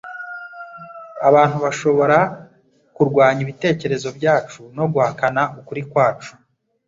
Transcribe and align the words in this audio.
Abantu 1.27 1.57
bashobora 1.65 2.17
kurwanya 2.95 3.39
ibitekerezo 3.45 4.07
byacu 4.17 4.61
no 4.77 4.85
guhakana 4.91 5.41
ukuri 5.59 5.81
kwacu, 5.91 6.31